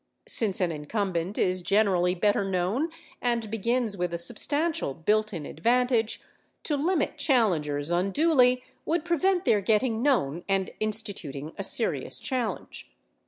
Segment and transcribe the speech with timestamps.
[0.27, 2.89] Since an incumbent is generally better known
[3.21, 6.21] and begins with a substantial built in advantage,
[6.63, 12.89] to limit challengers unduly would prevent their getting known and instituting a serious challenge.